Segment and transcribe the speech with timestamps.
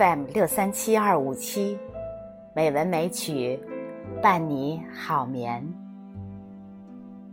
[0.00, 1.78] FM 六三七二五七，
[2.54, 3.60] 美文美曲，
[4.22, 5.62] 伴你好眠。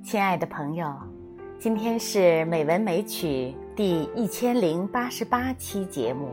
[0.04, 0.94] 亲爱的朋友，
[1.58, 6.28] 今天是美文美曲第一千零八十八期节目。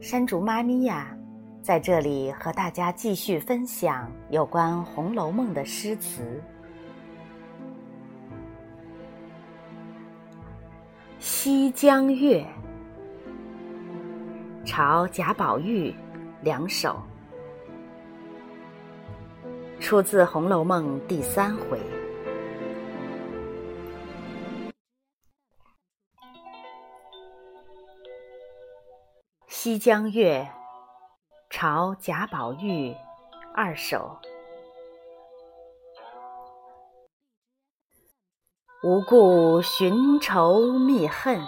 [0.00, 1.16] 山竹妈咪呀，
[1.62, 6.22] 在这里和大家继续分享有关《红楼梦》的诗词。
[11.20, 12.40] 《西江月》
[14.82, 15.94] 朝贾宝玉
[16.40, 16.96] 两首，
[19.78, 21.78] 出自《红楼梦》第三回。
[29.48, 30.48] 《西江月》
[31.50, 32.96] 朝贾宝玉
[33.54, 34.18] 二首。
[38.82, 41.38] 无故寻仇觅恨，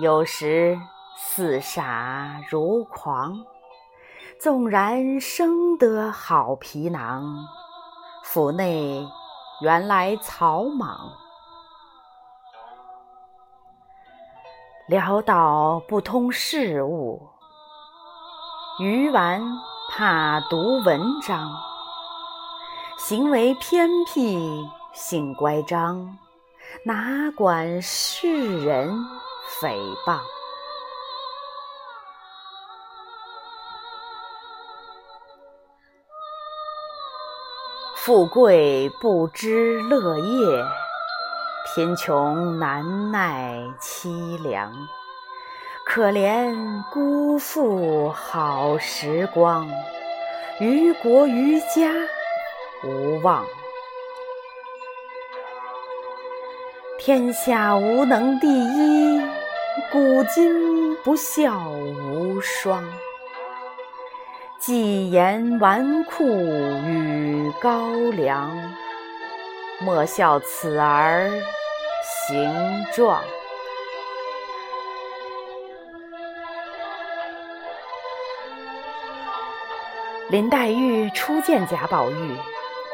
[0.00, 0.78] 有时
[1.22, 3.44] 似傻如狂。
[4.40, 7.46] 纵然生得好皮囊，
[8.24, 9.06] 腹内
[9.60, 11.12] 原来草莽。
[14.88, 17.28] 潦倒不通事物，
[18.80, 19.40] 愚顽
[19.90, 21.52] 怕读文章。
[22.98, 24.68] 行为偏僻。
[24.92, 26.18] 性乖张，
[26.84, 28.92] 哪管世人
[29.62, 30.18] 诽谤？
[38.02, 40.64] 富贵不知乐业，
[41.66, 44.72] 贫穷难耐凄凉。
[45.84, 49.68] 可怜辜负好时光，
[50.60, 51.92] 于国于家
[52.82, 53.44] 无望。
[56.98, 59.20] 天下无能第一，
[59.92, 62.82] 古今不孝无双。
[64.60, 68.50] 既言纨绔与高粱，
[69.78, 71.30] 莫笑此儿
[72.04, 73.22] 形状。
[80.28, 82.36] 林黛玉初见贾宝玉，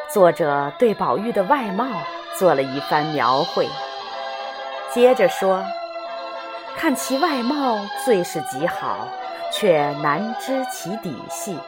[0.08, 1.84] 作者对宝玉的外貌
[2.38, 3.68] 做了一番描绘。
[4.94, 5.64] 接着说，
[6.76, 9.08] 看其外貌最是极好，
[9.58, 11.58] 却难知其底细。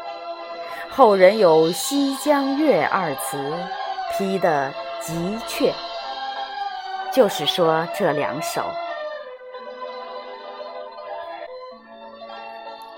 [0.90, 3.54] 后人有《西江月》二词，
[4.12, 5.72] 批得极确。
[7.10, 8.62] 就是说这两首，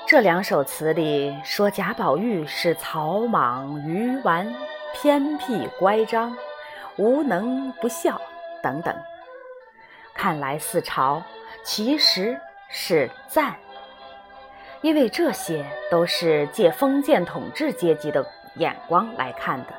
[0.06, 4.52] 这两首词里说贾宝玉是草莽、愚顽、
[4.92, 6.36] 偏僻、乖张、
[6.96, 8.20] 无能、不孝
[8.60, 8.92] 等等。
[10.12, 11.22] 看来似嘲，
[11.62, 13.54] 其实是赞，
[14.82, 18.26] 因为这些都是借封建统治阶级的
[18.56, 19.74] 眼光来看的。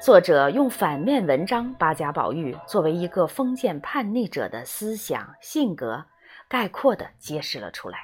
[0.00, 6.04] 作者用反面文章把贾宝玉作为一个封建叛逆者的思想性格
[6.48, 7.98] 概括地揭示了出来。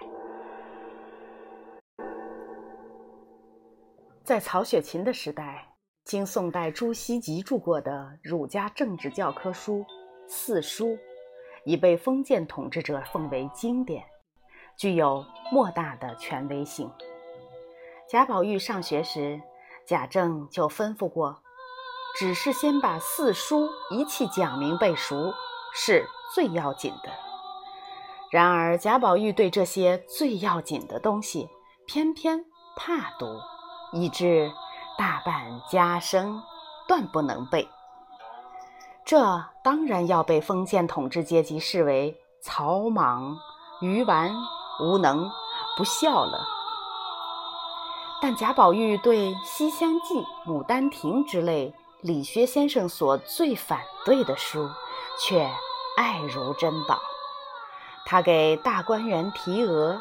[4.25, 5.75] 在曹雪芹的时代，
[6.05, 9.81] 经宋代朱熹集注过的儒家政治教科书
[10.27, 10.87] 《四书》。
[11.67, 14.03] 已被封建统治者奉为经典，
[14.81, 16.91] 具有莫大的权威性。
[18.09, 19.39] 贾宝玉上学时，
[19.85, 21.43] 贾政就吩咐过，
[22.19, 25.35] 只是先把四书一气讲明背熟
[25.75, 27.11] 是最要紧的。
[28.31, 31.51] 然而贾宝玉对这些最要紧的东西
[31.87, 32.43] 偏偏
[32.75, 33.39] 怕读，
[33.93, 34.51] 以致
[34.97, 36.43] 大半家生
[36.89, 37.69] 断不能背。
[39.05, 43.37] 这当然要被封建统治阶级视为草莽、
[43.83, 44.33] 愚顽、
[44.81, 45.31] 无能、
[45.77, 46.47] 不孝了。
[48.23, 50.15] 但贾宝玉对《西厢记》
[50.47, 51.73] 《牡丹亭》之类
[52.03, 54.69] 理学先生所最反对的书，
[55.19, 55.49] 却
[55.97, 57.01] 爱如珍宝。
[58.05, 60.01] 他给大观园题额，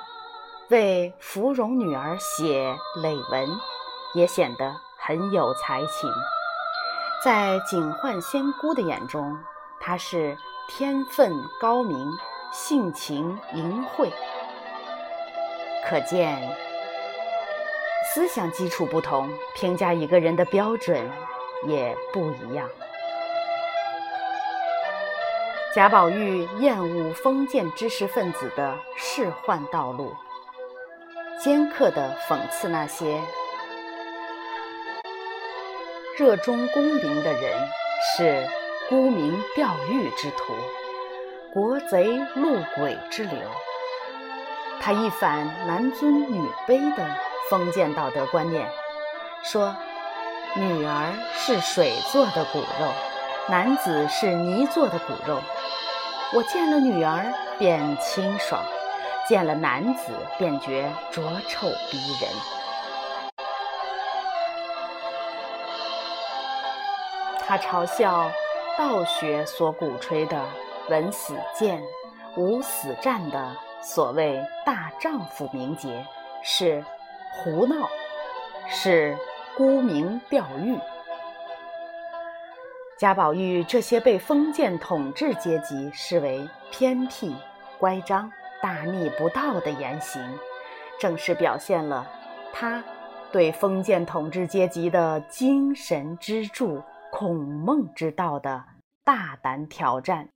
[0.69, 3.49] 为芙蓉女儿写累文，
[4.13, 6.09] 也显得很有才情。
[7.23, 9.37] 在警幻仙姑的眼中，
[9.79, 10.37] 他是
[10.67, 12.09] 天分高明、
[12.51, 14.11] 性情淫秽。
[15.85, 16.37] 可见，
[18.13, 21.09] 思想基础不同，评价一个人的标准
[21.67, 22.69] 也不一样。
[25.73, 30.13] 贾宝玉厌恶封建知识分子的仕宦道路，
[31.39, 33.19] 尖刻地讽刺那些。
[36.17, 37.67] 热衷功名的人
[38.17, 38.47] 是
[38.89, 40.53] 沽名钓誉之徒，
[41.53, 43.39] 国贼路鬼之流。
[44.81, 47.05] 他一反男尊女卑的
[47.49, 48.67] 封建道德观念，
[49.43, 49.75] 说
[50.55, 52.91] ：“女儿是水做的骨肉，
[53.49, 55.41] 男子是泥做的骨肉。
[56.33, 57.25] 我见了女儿
[57.57, 58.63] 便清爽，
[59.27, 62.31] 见了男子便觉浊臭逼人。”
[67.45, 68.31] 他嘲笑
[68.77, 70.39] 道学所鼓吹的
[70.89, 71.83] “文死谏，
[72.37, 76.05] 武死战”的所谓大丈夫名节
[76.43, 76.83] 是
[77.33, 77.89] 胡闹，
[78.67, 79.17] 是
[79.57, 80.77] 沽名钓誉。
[82.97, 87.33] 贾宝玉这些被封建统治阶级视为偏僻、
[87.77, 88.31] 乖张、
[88.61, 90.21] 大逆不道的言行，
[90.99, 92.05] 正是表现了
[92.51, 92.83] 他
[93.31, 96.83] 对封建统治阶级的精神支柱。
[97.11, 98.63] 孔孟之道的
[99.03, 100.29] 大胆挑战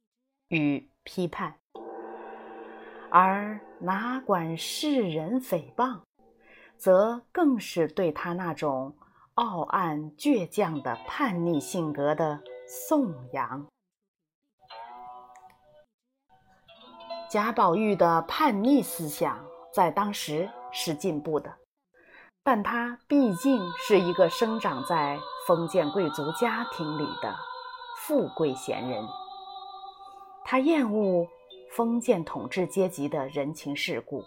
[0.48, 1.54] 与批判，
[3.16, 6.00] 而哪管世人诽谤，
[6.78, 8.96] 则更是对他那种
[9.36, 13.68] 傲岸倔强的叛逆性格的颂扬。
[17.30, 21.54] 贾宝玉的叛逆思想在当时是进步的。
[22.42, 27.36] 但他毕竟是一个生长在封建贵族家庭里的
[28.00, 29.08] 富贵闲人，
[30.44, 31.28] 他厌恶
[31.76, 34.24] 封建统治阶级的人情世故，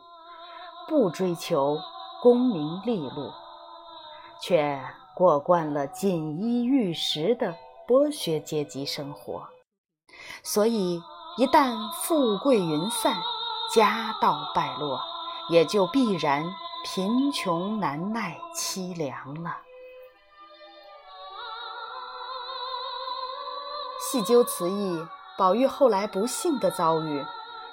[0.88, 1.78] 不追求
[2.20, 3.30] 功名利禄，
[4.42, 4.82] 却
[5.14, 7.54] 过惯了锦衣玉食的
[7.86, 9.46] 剥削阶级生活，
[10.42, 11.00] 所以
[11.36, 13.14] 一旦富贵云散，
[13.72, 15.00] 家道败落，
[15.50, 16.44] 也就必然。
[16.88, 19.56] 贫穷难耐，凄凉了。
[24.00, 25.04] 细究此意，
[25.36, 27.26] 宝玉后来不幸的遭遇，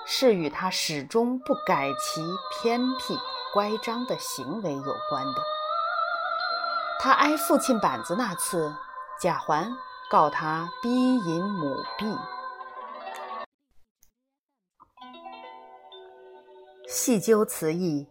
[0.05, 2.21] 是与他始终不改其
[2.51, 3.17] 偏僻
[3.53, 5.43] 乖张的行为有关的。
[6.99, 8.73] 他挨父亲板子那次，
[9.19, 9.71] 贾环
[10.09, 12.17] 告他逼淫母婢。
[16.87, 18.07] 细究此意。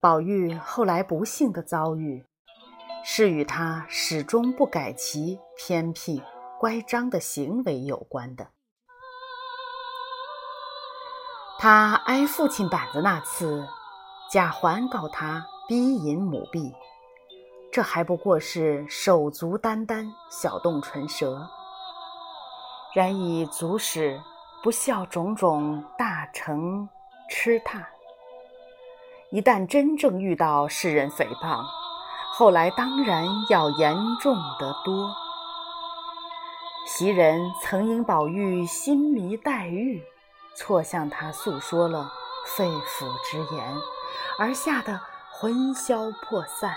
[0.00, 2.26] 宝玉后来不幸的遭遇，
[3.02, 6.22] 是与他始终不改其偏僻
[6.60, 8.50] 乖张的行为有关的。
[11.58, 13.66] 他挨父亲板子那次，
[14.30, 16.74] 贾环告他逼淫母婢，
[17.72, 21.48] 这还不过是手足眈眈，小动唇舌，
[22.94, 24.20] 然以足使
[24.62, 26.88] 不孝种种大成
[27.30, 27.86] 痴叹。
[29.30, 31.64] 一旦真正遇到世人诽谤，
[32.34, 35.10] 后来当然要严重得多。
[36.86, 40.02] 袭人曾因宝玉心迷黛玉，
[40.54, 42.10] 错向他诉说了
[42.56, 43.74] 肺腑之言，
[44.38, 46.76] 而吓得魂消魄散，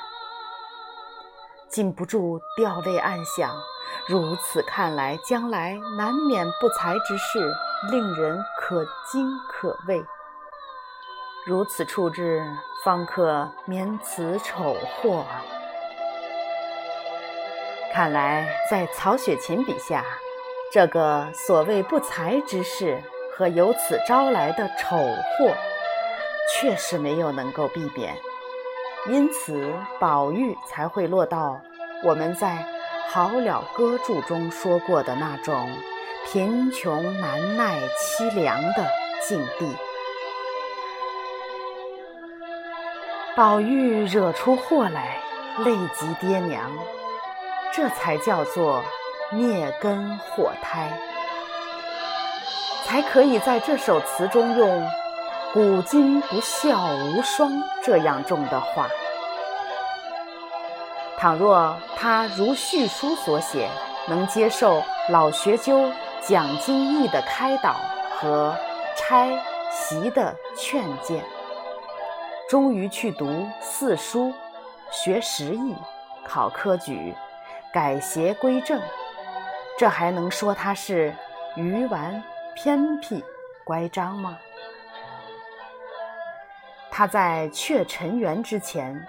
[1.69, 3.55] 禁不住掉泪暗想：
[4.07, 7.53] 如此看来，将来难免不才之事，
[7.91, 10.03] 令人可惊可畏。
[11.45, 12.43] 如此处置，
[12.83, 15.25] 方可免此丑祸。
[17.93, 20.03] 看来，在曹雪芹笔下，
[20.73, 23.01] 这个所谓不才之事
[23.37, 25.53] 和由此招来的丑祸，
[26.49, 28.17] 确实没有能够避免，
[29.09, 31.61] 因此宝玉才会落到
[32.03, 32.65] 我们在
[33.11, 35.69] 《好了歌注》中说过的那种
[36.25, 38.83] 贫穷难耐、凄凉的
[39.21, 39.71] 境地。
[43.35, 45.21] 宝玉惹出祸来，
[45.63, 46.71] 累及爹娘，
[47.71, 48.83] 这才叫做
[49.31, 50.91] 灭根祸胎，
[52.87, 54.89] 才可以在这首词中用
[55.51, 57.51] “古今不孝无双”
[57.83, 58.87] 这样重的话。
[61.17, 63.67] 倘若他如序书所写，
[64.07, 65.91] 能接受老学究
[66.21, 67.75] 蒋经义的开导
[68.17, 68.55] 和
[68.95, 69.37] 拆
[69.69, 71.21] 习的劝谏。
[72.47, 74.33] 终于去读四书，
[74.91, 75.75] 学识艺，
[76.25, 77.13] 考科举，
[77.73, 78.79] 改邪归正，
[79.77, 81.13] 这还能说他是
[81.57, 82.23] 愚顽
[82.59, 83.23] 偏僻
[83.63, 84.35] 乖张吗？
[86.89, 88.99] 他在却尘缘之前，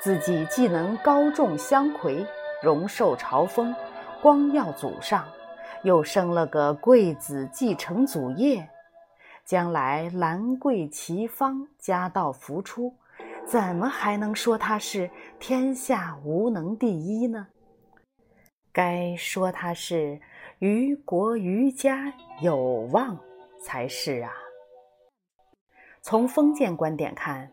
[0.00, 2.24] 自己既能高中相魁，
[2.62, 3.74] 荣受朝封，
[4.22, 5.26] 光耀祖上，
[5.82, 8.68] 又生了个贵子继承祖业。
[9.44, 12.94] 将来兰桂齐芳，家道福出，
[13.44, 17.48] 怎么还能说他是天下无能第一呢？
[18.72, 20.20] 该说他是
[20.62, 22.56] 于国于家有
[22.92, 23.18] 望
[23.60, 24.30] 才是啊！
[26.00, 27.50] 从封建观点看，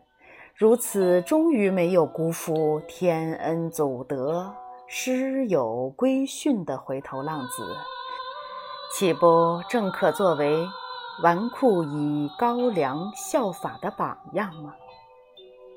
[0.54, 4.54] 如此终于没有辜负天恩祖德、
[4.86, 7.76] 师友规训的回头浪子，
[8.94, 10.64] 岂不正可作为
[11.20, 14.76] 纨绔以高粱效法的榜样吗？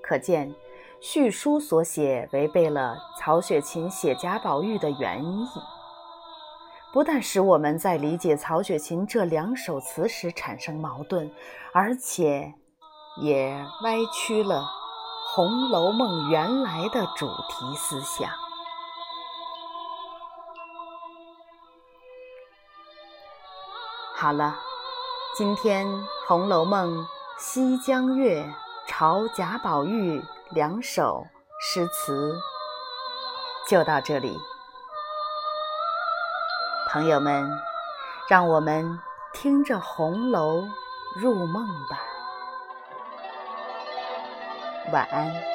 [0.03, 0.53] 可见，
[1.01, 5.47] 叙书所写违背了曹雪芹写贾宝玉的原意。
[6.93, 11.31] 不但使我们在理解曹雪芹这两首词时产生矛盾，
[11.73, 12.53] 而且
[13.19, 14.61] 也歪曲了
[15.33, 18.29] 《红楼梦》原来的主题思想。
[24.15, 24.55] 好了，
[25.35, 25.87] 今天
[26.27, 26.95] 《红楼梦》
[27.39, 28.47] 西江月
[28.87, 31.25] 朝贾宝玉两首
[31.59, 32.35] 诗词
[33.67, 34.37] 就到这里。
[36.93, 37.49] 朋友们，
[38.29, 38.99] 让我们
[39.33, 40.63] 听着红楼
[41.15, 41.99] 入梦吧。
[44.91, 45.52] 晚安。